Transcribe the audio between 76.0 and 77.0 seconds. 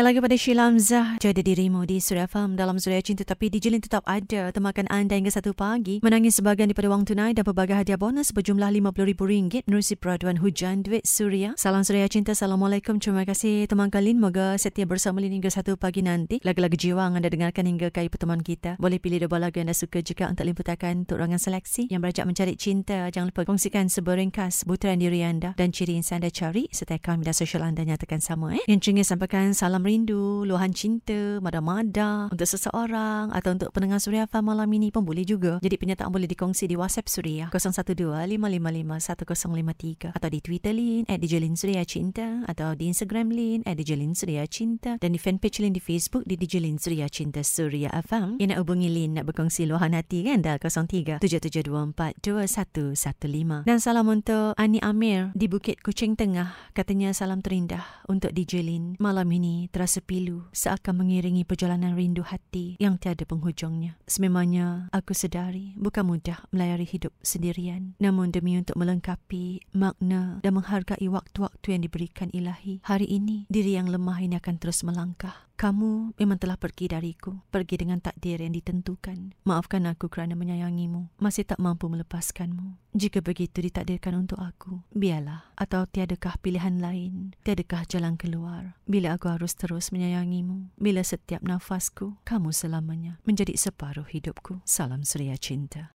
memang telah pergi